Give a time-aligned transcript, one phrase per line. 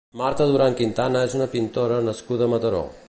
[0.19, 2.83] Marta Duran Quintana és una pintora nascuda a Mataró.